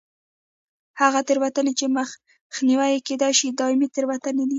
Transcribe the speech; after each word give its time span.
هغه 1.01 1.19
تېروتنې 1.27 1.73
چې 1.79 1.85
مخنیوی 1.97 2.89
یې 2.93 2.99
کېدای 3.07 3.33
شي 3.39 3.47
دایمي 3.59 3.87
تېروتنې 3.95 4.43
دي. 4.47 4.49